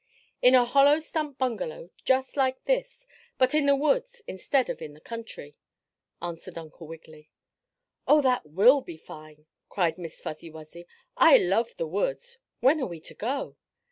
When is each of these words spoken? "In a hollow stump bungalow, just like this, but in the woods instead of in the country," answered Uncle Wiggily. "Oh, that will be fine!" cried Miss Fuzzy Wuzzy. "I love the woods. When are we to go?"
"In 0.41 0.55
a 0.55 0.65
hollow 0.65 0.99
stump 0.99 1.37
bungalow, 1.37 1.91
just 2.03 2.35
like 2.35 2.63
this, 2.65 3.05
but 3.37 3.53
in 3.53 3.67
the 3.67 3.75
woods 3.75 4.23
instead 4.25 4.67
of 4.67 4.81
in 4.81 4.95
the 4.95 4.99
country," 4.99 5.59
answered 6.23 6.57
Uncle 6.57 6.87
Wiggily. 6.87 7.29
"Oh, 8.07 8.19
that 8.23 8.47
will 8.49 8.81
be 8.83 8.97
fine!" 8.97 9.45
cried 9.69 9.99
Miss 9.99 10.19
Fuzzy 10.19 10.49
Wuzzy. 10.49 10.87
"I 11.17 11.37
love 11.37 11.75
the 11.75 11.85
woods. 11.85 12.39
When 12.61 12.81
are 12.81 12.87
we 12.87 12.99
to 12.99 13.13
go?" 13.13 13.57